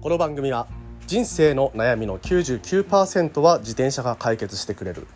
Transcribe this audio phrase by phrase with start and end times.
[0.00, 0.68] この番組は
[1.08, 5.08] 人生の悩みの99%は自転車が解決してくれる。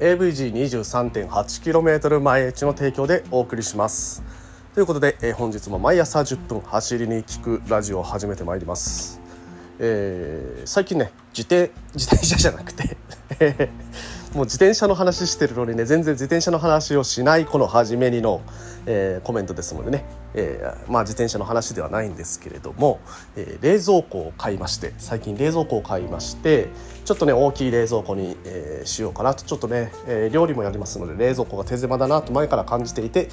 [0.00, 4.22] AVG23.8km 毎日の提供でお送りします。
[4.74, 9.18] ということで、えー、本日も毎朝10分走りに聞くラジオを始めてまいります、
[9.78, 12.96] えー、最近ね自転自転車じゃなくて
[14.34, 18.40] もう自転車の話してるのにね全然自転車の話をしないこの初めにの、
[18.86, 23.00] えー、コメントですのでね、えー、まあ自転車の話ではないんですけれども、
[23.36, 26.68] えー、冷蔵庫を買いまして最近冷蔵庫を買いまして
[27.04, 33.28] ちょっとね大きい冷蔵庫に、えー、しようかなとちょっとね、え、料理もやりますので冷蔵庫が手狭だなと前から感じていて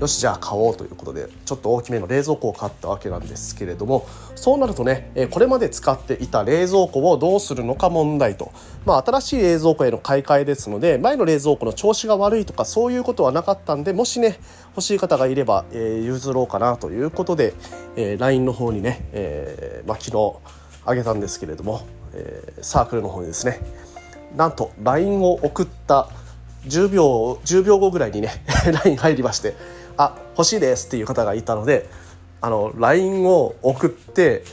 [0.00, 8.52] よしじゃあ買おうということでちょっと大きめの冷蔵庫を買ったわけなんですけれどもそうなるとね、え、これまで使っていた冷蔵庫をどうするのか問題と、
[8.86, 14.38] まあ、新しい冷蔵庫への買い替えですので前の冷蔵庫の調子が悪いとかそういうことはなかったんでもしね
[14.70, 17.54] 欲しい方がいれば、えー、譲ろうかなということで、
[17.96, 20.34] えー、LINE の方にね、えーまあ、昨日
[20.86, 23.60] あげたんですけれどもえー、サークルの方にですね
[24.36, 26.08] なんと LINE を送った
[26.66, 28.30] 10秒10秒後ぐらいにね
[28.84, 29.54] LINE 入りまして
[29.96, 31.88] 「あ欲しいです」っていう方がいたので
[32.40, 34.44] あの LINE を送って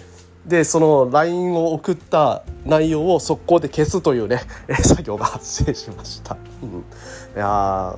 [0.46, 4.42] でその LINE を送った内容を速攻で消すというね
[4.82, 6.38] 作業が発生しました。
[6.64, 6.84] うん、い
[7.36, 7.98] や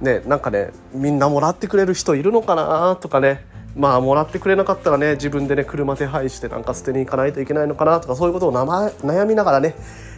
[0.00, 3.44] ねなんかねみんなもらってくれる人いるのかなとかね。
[3.74, 9.74] まあもらってくれなかったらね自分でね車手配してなんか捨てに行かないといけないのかなとかそういうことを悩みながらね、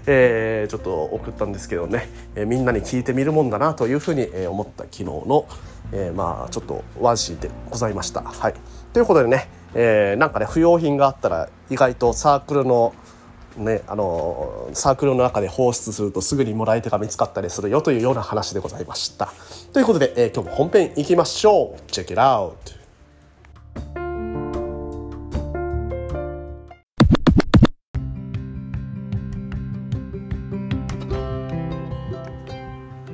[0.07, 5.47] えー、ちょっと送ったんですけどね、えー、みんなに聞いてみるもんだなというふうに思った昨日の、
[5.93, 8.23] えー、まあちょっとワンシーンでございました。
[8.23, 8.55] はい、
[8.93, 12.93] ということでね、えー、なんかね不要品があったら意外とサークルの
[13.57, 19.33] ね、あのサークルの中で放出するとすぐにもらい手が見つかったりするよというような話でございました。
[19.73, 22.85] ということで、えー、今日も本編いきましょう Check it out!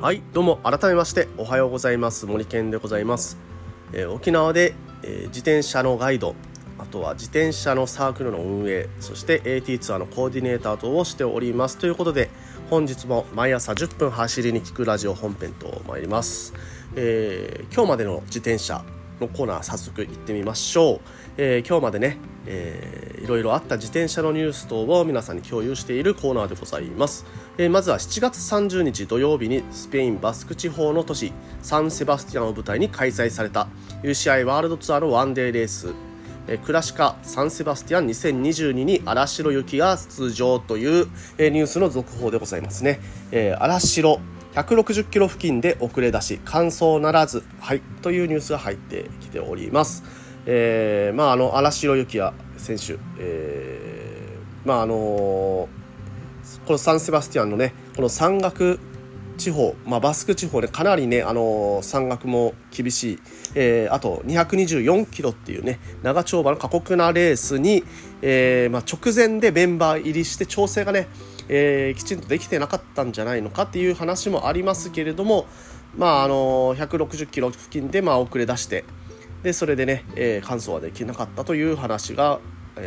[0.00, 3.36] はいどうも改めましておはようございます森健でございます、
[3.92, 6.34] えー、沖縄で、えー、自転車のガイド
[6.80, 11.78] あとは自転車のサークルの運営そして AT ツアーのコーディネーター等をしております。
[11.78, 12.30] ということで
[12.70, 16.54] 本日も毎朝10分走りに聞くラジオ本編と参ります、
[16.94, 18.84] えー、今日までの自転車
[19.20, 21.00] のコーナー早速行ってみましょう、
[21.36, 27.26] えー、今日までね、えー、いろいろあった自転車のニュース等を皆さんに共有しているコーナーでございます、
[27.58, 33.66] えー、まずは7月30日土曜日にスペインバスク地方の都市サンセバスティアンを舞台に開催された
[34.04, 35.92] UCI ワールドツアーのワンデーレース
[36.50, 41.06] えクラシカサンセバスティアン2022に荒城行きが出場という、
[41.38, 43.00] えニュースの続報でございますね。
[43.30, 44.20] えー、荒城
[44.54, 50.02] 160キロ付近で遅れ出し完走ならず、はい、というニュースが入ってきております。
[50.44, 55.68] えー、まああの荒城幸也選手、えー、まああのこ
[56.72, 58.80] のサンセバスティアンのねこの山岳
[59.40, 63.18] 地方、まあ、バスク地方でかなりね、あの山岳も厳しい、
[63.54, 67.82] えー、あと224キロっていうね長丁場の過酷なレースに、
[68.22, 71.08] えーまあ、直前でメンバー入りして調整がね
[71.52, 75.46] えー、きちんとできてなかったんじゃないのかっていう話もありますけれども、
[75.96, 78.84] まあ、あの160キロ付近でまあ遅れ出して
[79.42, 82.38] でそれでね、えー、完走はできなかったという話が、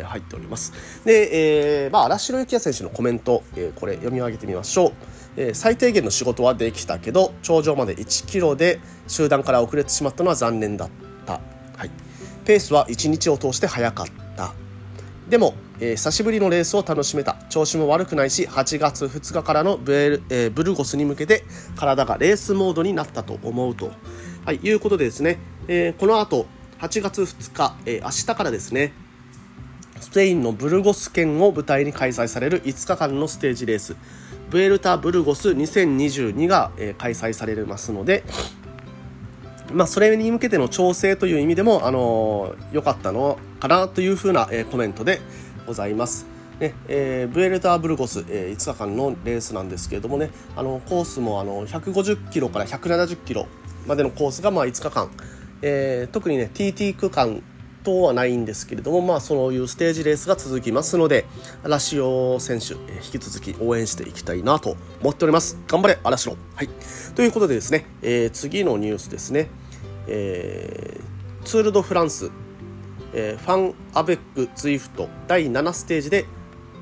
[0.05, 0.73] 入っております。
[1.03, 4.93] で、えーまあ、荒城幸也選手のコメント、えー、これ読み上げてみましょう。
[5.37, 10.89] えー、最低限の仕事はできたけど頂上まで1キロで集団から遅れてしまったのは残念だっ
[11.25, 11.33] た、
[11.77, 11.91] はい、
[12.45, 14.53] ペースは1日を通して速かった。
[15.29, 17.37] でも、えー、久しぶりのレースを楽しめた。
[17.49, 21.43] 調子も悪くないし8月2日からのブエル、えー、ブルゴスに向けて
[21.75, 23.91] 体がレースモードになったと思うと、
[24.45, 26.45] はい、いうことでですね、えー、この後
[26.79, 28.93] 8月2日、えー、明日からですね
[30.01, 33.95] スペインのブルゴス県を舞台に開催される5日間のステージレース
[34.53, 38.23] ブエルタ・ブルゴス2022が、えー、開催されますので、
[39.73, 45.21] まあ、それに向けての調整という意味でも、あの良かったのかなというふうな、えー、コメントで
[45.65, 46.27] ございます。
[46.59, 53.47] ねえー、ブエルターブルゴス、えー、5日間のレースなんですけれどもねあのコースもあの150キロから170キロ
[53.87, 55.09] までのコースがまあ5日間、
[55.63, 57.41] えー、特にね TT 区間
[57.83, 61.25] 等はないんですけれども、まあ、そういうステージレースが続きますので
[61.63, 65.57] 嵐尾選手、え、引き続き応援していきたいなと思っております。
[65.67, 66.69] 頑張れ嵐尾はい。
[67.15, 69.49] ということでですね、えー、次のニュースですね。
[70.07, 72.31] えー、ツール・ド・フランス、
[73.13, 75.09] えー、ファン・アベック・ツイフト。
[75.27, 76.25] 第7ステージで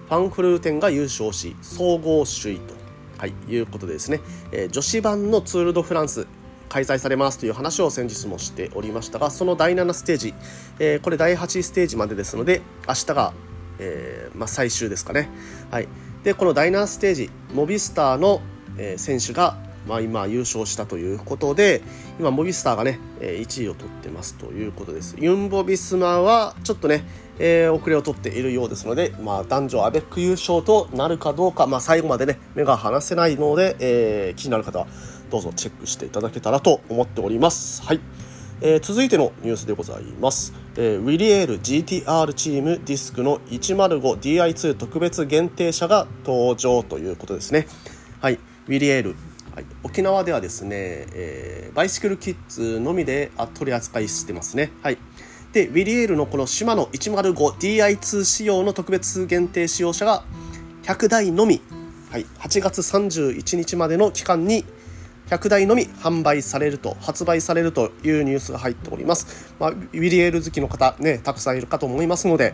[0.07, 2.73] ファンフルーテンが優勝し総合首位と、
[3.17, 4.19] はい、いうことでですね、
[4.51, 6.27] えー、女子版のツール・ド・フランス。
[6.71, 10.33] 開催されますという話を先日もしておりましたがその第7ステージ、
[10.79, 13.33] えー、これ第8ステージまでですので明日が
[13.81, 15.27] えー、まあ、最終ですかね。
[15.71, 15.87] はい、
[16.23, 18.41] でこの第7ステージモビスターの、
[18.77, 19.57] え、選手が、
[19.87, 21.81] まあ、今優勝したということで
[22.19, 27.03] 今モビスターがね1位を取ってますということですユンボ・ビスマはちょっとね、
[27.39, 34.87] えー、遅れを取っているようですので、まあ、男女アベック優勝となるかどうか、まあ、最後までね目が離せないので、えー、気になる方は
[35.31, 37.81] どうぞチェックしていただけたらと思っております。
[37.83, 38.01] はい。
[38.61, 47.65] えー、続いてのニュースでございます、えー、ウィリエール GTR チームディスクの 105DI2 特別限定車が登場ということですね。
[48.19, 48.33] はい。
[48.35, 49.15] ウィリエール、
[49.55, 50.75] はい、沖縄ではですね、
[51.13, 54.71] えー、バイシクルキッズのみで取り扱いしてますね。
[54.83, 54.97] はい。
[55.53, 60.23] でウィリエールのこのシマノ 105DI2 仕様の特別限定使用車が
[60.83, 61.61] 100台のみ、
[62.11, 64.65] はい、8月31日までの期間に
[65.31, 72.53] 100台のみ販売されると発売されるというニュースが入っております、まあ、ウィリエール好きの方ねたくさんいるかと思いますので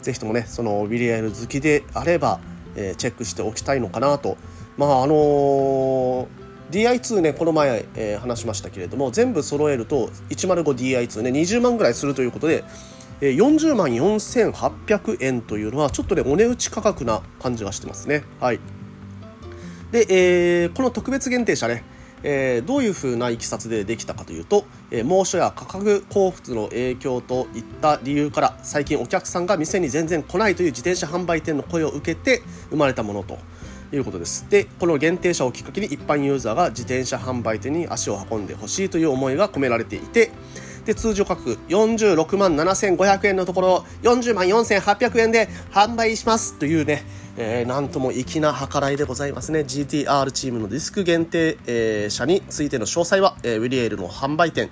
[0.00, 2.40] ぜひともねそのウィリエール好きであれば、
[2.76, 4.36] えー、チェックしておきたいのかなと。
[4.76, 6.26] まああのー
[6.70, 12.64] DI2 ねこの前、えー、話しましたけれども全部揃えると 105DI2 ね20万ぐらいするということで、
[13.20, 18.24] えー、40万4800円というのはちょっとねお値打ち価格な感じがしてますね。
[18.40, 18.60] はい。
[19.92, 21.84] で、えー、この特別限定車ね
[22.24, 33.38] えー、どういうふうないきさつでできたかというと、えー、猛暑や価格交付の影響といった理由から最近お客さんが店に全然来ないという自転車販売店の声を受けて生まれたものと
[33.92, 34.48] いうことです。
[34.48, 40.32] でこの限定車をきっかけに一般ユーザーが自転車販売店に足を運んでほしいという思いが込められていて
[40.86, 47.04] で通常価格46万7500円のところ40万4800円で販売しますというね
[47.36, 49.60] えー、なんとも粋な計らいでございますね。
[49.60, 54.70] GTR チームのディスク限定、えー、車についての詳細は、えー、ウィリエールの販売店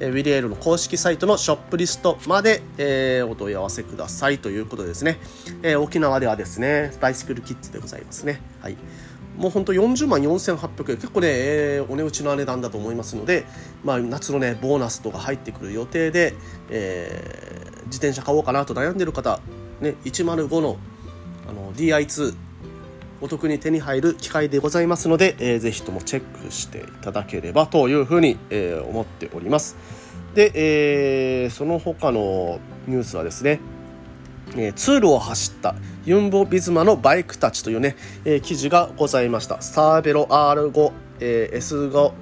[0.00, 5.18] えウィリエールの公式サイトのショップリストまで、えー、お問い合わせくださいということですね、
[5.62, 8.40] えー、沖縄ではですねバイシクルキッズでございますね。
[8.60, 8.76] はい。
[9.36, 10.96] もう本当40万4800円。
[10.96, 13.46] 結構ね、えー、お値打ちの値段だと思いますので、
[13.82, 16.34] まあ、夏のねボーナスとか入ってくる予定で、
[16.68, 19.40] えー、自転車買おうかなと悩んでる方、
[19.80, 20.76] ね、105の
[21.48, 22.34] あの DI2
[23.22, 29.76] お得に手に入る機会でございますので、えー、ぜひともチェックしていただければというふうに、えー、思っております。
[30.34, 32.58] で、えー、その他の
[32.88, 33.60] ニュースはですね、
[34.56, 39.62] えー、通路を走ったユンボ・ビズマのバイクたちというね、えー、記事がございました。
[39.62, 42.12] スターベロ R5、えー、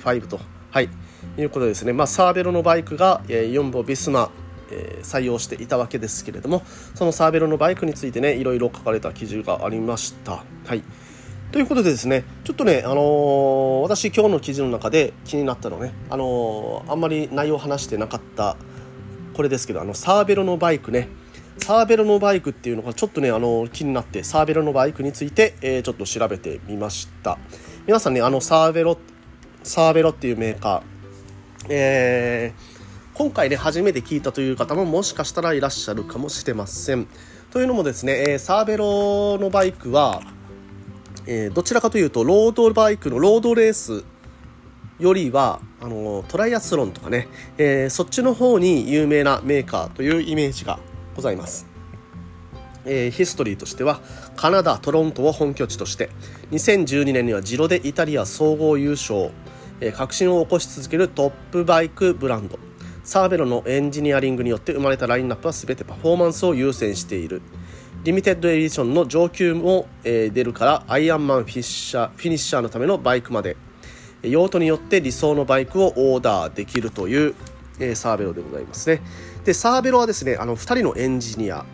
[0.00, 0.40] S5P5 と、
[0.70, 0.88] はい、
[1.38, 1.92] いうことですね。
[1.92, 4.30] まあ、サーベロのバイクが、えー、ユンボ・ビスマ、
[4.70, 6.62] えー、採用していたわけですけれども
[6.94, 10.44] そのサーベロのバイクについてねいろいろ書かれた記事がありました。
[10.66, 10.82] はい
[11.52, 18.56] ということでですね、ちょっとね、あのー、私今日の記事の中で気になったのね、あのー、あんまり内容を話してなかった
[19.34, 21.08] これですけど、あの、サーベロのバイクね、
[21.58, 27.36] サーベロのバイクっていうのがちょっとね、あのー、気になって、サーベロのバイクについて、え、ちょっと調べてみました。
[27.84, 28.96] 皆さんね、あの、サーベロ、
[29.64, 32.79] サーベロっていうメーカー、えー、
[33.20, 37.06] 今回ね初めて聞いたという方ももしかしたらいらっしゃるかもしれません。
[37.50, 40.22] というのもですね、えー、サーベロのバイクは、
[41.26, 44.04] えー、どちらかというとロードバイクのロードレース
[44.98, 47.28] よりはあのトライアスロンとかね、
[47.58, 50.78] えー、そっちの方に有名なメーカーというイメージが
[51.14, 51.66] ございます。
[52.86, 54.00] えー、ヒストリーとしては
[54.34, 56.08] カナダ・トロントを本拠地として
[56.52, 59.30] 2012年にはジロでイタリア総合優勝、
[59.82, 62.58] えー、革新を起こし続けるトップバイクブランド。
[63.10, 67.42] サーベロのエンジニアリングによって生まれたラインナップは全てパフォーマンスを優先している。
[68.04, 73.56] リミテッドエディションの上級も、えー、出るからアイアンマンフィッシャーフィニッシャーのためのバイクまで。
[74.22, 77.34] 用途によって理想のバイクをオーダーできるという、
[77.80, 79.02] えー、サーベロでございますね。
[79.44, 81.66] でサーベロはですねあの2人のエンジニア。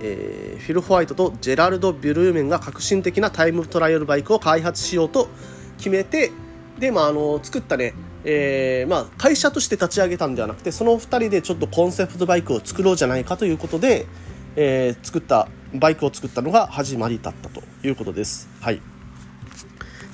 [0.00, 5.28] えー、フィル・ホワイトとジェラルド・ビュルーメンが革新的なタイムトライアルバイクを開発しようと
[5.76, 6.32] 決めて
[6.78, 7.92] で、まあ、あの作ったね
[8.24, 14.06] えー、まあ、会社として立ち上げたんではなくてその2人でちょっとコンセプトバイクを作ろうじゃないかということで、
[14.56, 18.48] えー、作ったバイクを作ったのが始まりだったということです。
[18.60, 18.80] はい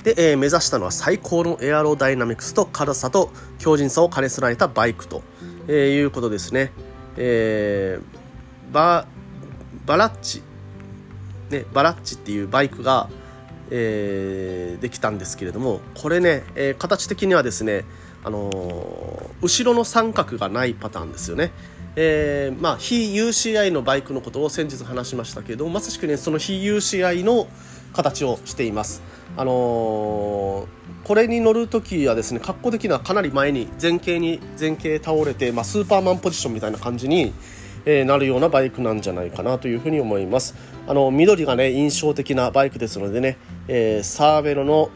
[0.03, 5.23] で、えー、目指したのは最高のエアロダイナミクスと軽さと強靭さを兼ね備えたバイクと、
[5.69, 6.73] えー、いうことですね。
[7.17, 9.07] えー、バ
[9.85, 10.43] バラッチ、
[11.51, 13.11] ね、バラッチっていうバイクが、
[13.71, 17.85] えー、できたんですけれどもこれね、えー、形的にはですね、
[18.25, 21.53] あのー、後ろの三角がないパターンですよね。
[21.97, 27.49] えー、まあ非 UCI のバイクのことを先日話しましたけどまさしくねその非 UCI の
[27.93, 29.03] 形をしています。
[29.37, 30.67] あのー、
[31.05, 37.33] これに乗る時はですね格好的にはかなり前に前傾に前傾倒れて、まあ、スーパーマンポジションみたいな感じに、
[37.85, 40.55] えー、なるようなバイクなんじゃないかなというふうに思います。
[40.87, 44.91] あの緑がね印象的なバイクですのでね、えー、サーベロの、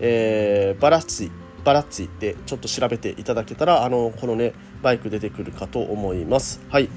[0.00, 1.30] えー、バラッツィ
[1.64, 6.60] バラッツィでちょっと調べていただけたらあのこのねバイク出てくるかと思います。
[6.68, 6.88] はい。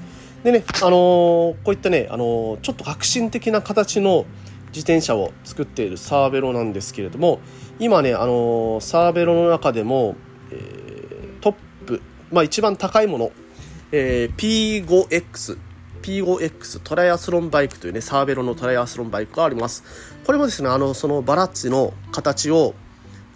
[0.44, 4.24] でねあのこういったねあのちょっと革新的な形の
[4.68, 7.40] 自転車を作っているサーベロなんですけれども
[7.78, 10.16] 今ねあのサーベロの中でも、
[10.50, 11.54] えー、トッ
[11.86, 13.32] プ、まあ、一番高いもの、
[13.92, 15.58] えー、P5X
[16.02, 19.84] P5X トライアスロンバイクというねサーベロのトライアスロンバイクがあります。
[20.24, 22.74] これもですねあのそのバラッチの形を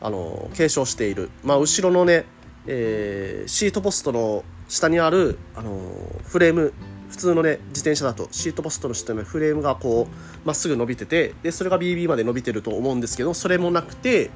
[0.00, 2.24] あの継承している、まあ、後ろのね、
[2.66, 5.80] えー、シートポストの下にあるあの
[6.24, 6.72] フレーム
[7.10, 14.30] 普通のね自転車だとシートポストの下のフレームがこうまっすぐ伸びててでそれが BB まで伸びてると思うんですけどそれもなくて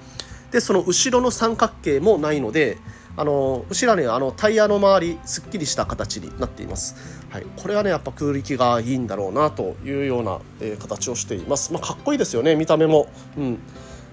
[0.52, 2.78] でその後ろの三角形もないので
[3.16, 13.08] あの後ろにあのタイヤの周りすっきりした形になっています、はい、これはねやっぱ空力がいいんだろうなというような、えー、形をしています、まあ、かっこいいですよね見た目も、
[13.38, 13.58] うん、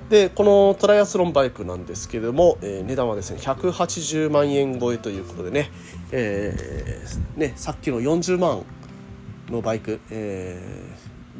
[0.09, 5.69] でこのトライアスロンバイクなんですけれども、えー、値段はですね180万円超えということでね,、
[6.11, 8.63] えー、ねさっきの40万
[9.49, 10.61] のバイク、え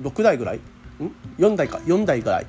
[0.02, 0.58] ー、6台ぐらい？
[0.58, 0.62] ん
[1.38, 1.78] ？4台か。
[1.80, 2.48] 4台ぐらい、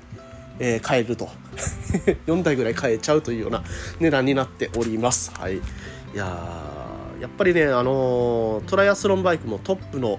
[0.58, 1.28] えー、買えると。
[2.26, 3.62] 4台ぐらい買えちゃうというような
[4.00, 5.32] 値段になっております。
[5.34, 5.56] はい。
[5.56, 5.60] い
[6.14, 6.74] や
[7.20, 10.18] やっぱりねあのトライアスロンバイクもトップの、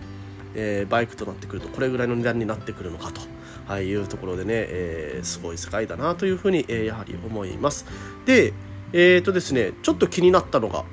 [0.56, 3.22] えー、バイクとなってくるとこれぐらいの値段になってくるのかと。
[3.68, 7.88] はい、いうところでね、えー、すごい世界だなというふうに、えー、やはり思います。
[8.25, 8.54] で、
[8.94, 10.86] えっ、ー、とですね、ちょっと気になったのが、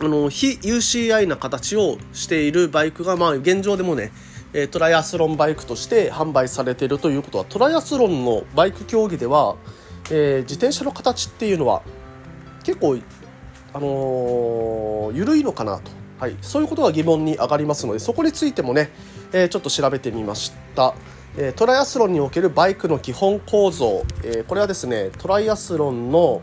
[0.00, 4.12] あの非 UCI な形をしているバイクが、まあ、現状でもね、
[4.54, 9.56] えトライアスロンバイクとして販売されているということはトライアスロンのバイク競技では、
[10.10, 11.82] えー、自転車の形っていうのは
[12.64, 12.98] 結構、
[13.72, 18.90] あのー、緩いのかなと、はい、そういうことが疑問に上がりますのでそこについてもね、
[19.32, 20.94] えー、ちょっと調べてみました。
[21.34, 26.42] えトライアスロンにおけるバイクの基本構造、えこれはですねトライアスロンの、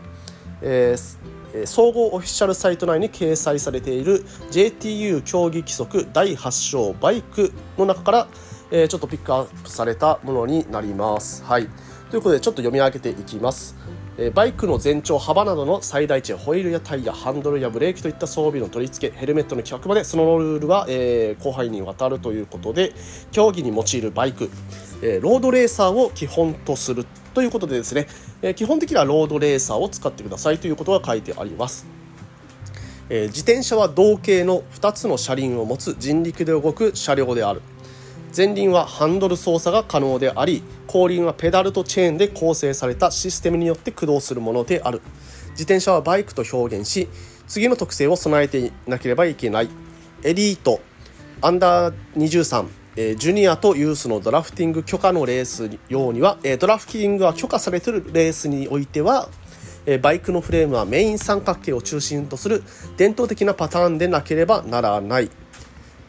[0.62, 1.16] えー、
[1.66, 8.28] 総合オフィシャルサイト内に掲載されている JTU 競技規則第8章バイクの中から、
[8.70, 11.44] え、ちょっとピックアップされたものになります。
[11.44, 11.68] はい、
[12.10, 13.74] ということでちょっと読み上げていきます。
[14.34, 22.92] バイクの全長幅などの最大値ホイールやタイヤハンドルやブレーキといった装備の取り付けヘルメットの規格までそのルールは、えー、広範囲にわたるということで
[23.32, 24.50] 競技に用いるバイク、
[25.02, 28.06] えー、ロードレーサーを基本とするということでですね、
[28.42, 31.86] え、基本的にはロードレーサーを使ってくださいということが書いてあります。
[33.08, 37.62] え、自転車は同型の2つの車輪を持つ人力で動く車両である。
[38.36, 45.00] 前輪はハンドル操作が可能であり後輪はペダルとチェーンで構成されたシステムによって駆動するものである。
[45.50, 47.08] 自転車はバイクと表現し
[47.48, 49.68] 次の特性を備えていなければいけない。
[50.22, 50.80] エリート
[51.42, 59.28] アンダー23えジュニアとユースのドラフティング許可のレース用には、えドラフティングが許可されているレースにおいては、
[59.86, 62.62] えバイクのフレームはメイン三角形を中心とする
[62.96, 65.30] 伝統的なパターンでなければならない。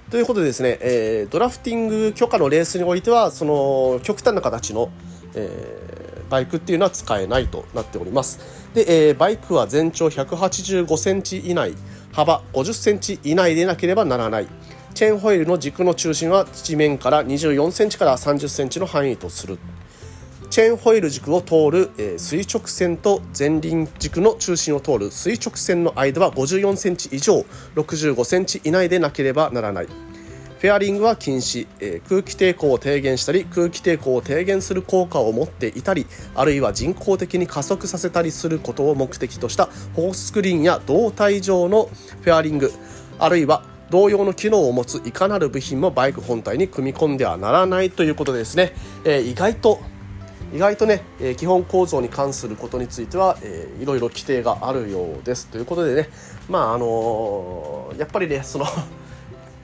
[0.09, 4.91] ということでですね、えー、ドラフティング許可のレースにおいてはその極端な形の、
[5.35, 8.39] えー、バイクっていうのは使えないとなっております。
[8.73, 11.75] で、えー、バイクは全長185センチ以内
[12.11, 14.47] 幅50センチ以内でなければならない。
[14.93, 19.57] チェーンホイールの軸の中心は地面から24センチから30センチの範囲とする。
[20.49, 27.45] チェーンホイール軸を通る、えー、垂直線と前輪軸の中心を通る垂直線の間は54センチ以上
[27.75, 29.87] 65センチ以内でなければならない。
[30.61, 36.05] フェアリングは禁止、えー、空気抵抗を低減したり空気抵抗を低減する効果を持っていたり
[36.35, 41.89] あるいは人工的に加速させたりすることを目的としたホーススクリーンや胴体状の
[42.21, 42.71] フェアリング
[43.17, 49.79] あるいは同様の機能を持ついかなる部品もバイク本体に組み込んではならないということですね、えー、意外と
[50.53, 55.47] 意外とね、え、基本構造に関することについては、えー、いろいろ規定があるようです。
[55.47, 56.09] ということでね
[56.49, 58.65] まああのー、やっぱりねその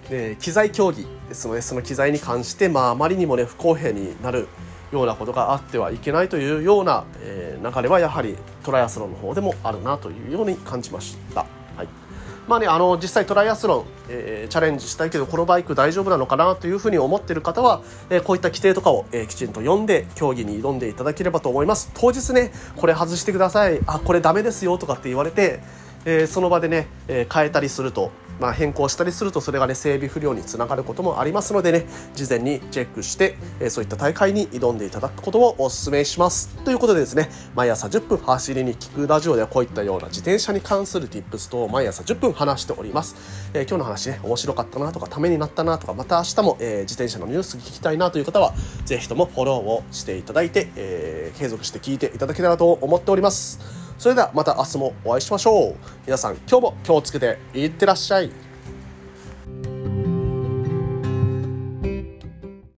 [0.10, 4.48] ね、機材競技ですのでその機材に関して、まあ、あまりにもね不公平になる
[4.94, 11.46] ようなことがあってはいけないというような、えー、流れはやはりトライアスロンの方でもあるなというように感じました。
[11.76, 12.07] はい。
[12.48, 21.92] まあね、あの実際トライアスロン、えー、チャレンジしたいけどこのバイク大丈夫なのかなというふうに思っている方は、えー、こういった規定とかを、えー、きちんと読んで競技に挑んでいただければと思います。
[21.94, 23.82] 当日ねこれ外してください。
[23.86, 25.60] あこれダメですよとかって言われて、
[26.06, 36.50] えその場でね、え変えたりするとまあ、変更したりするとそれがね整備不良につながることもありますのでね事前にチェックして、えそういった大会に挑んでいただくことをお勧めします。
[36.64, 43.16] ということでですね毎朝10分走りに聞くラジオではこういったような自転車に関する tips と毎朝10分話しております、
[43.54, 48.54] えー、今日の話ね面白かったなとかためになったなとかまた明日も、えー、自転車のニュース聞きたいなという方は
[48.86, 53.87] ぜひともフォローをしていただいて、えー、継続して聞いていただけたらと思っております。
[53.98, 55.76] それではまた明日もお会いしましょう。
[56.06, 58.47] 皆さん今日も気をつけていってらっしゃい。